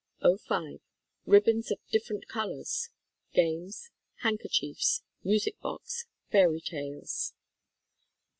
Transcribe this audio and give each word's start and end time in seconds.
'05. 0.23 0.79
Ribbons 1.27 1.69
of 1.69 1.77
different 1.91 2.27
colors, 2.27 2.89
games, 3.35 3.91
hand 4.23 4.39
kerchiefs, 4.39 5.03
music 5.23 5.59
box, 5.59 6.07
Fairy 6.31 6.59
Tales. 6.59 7.35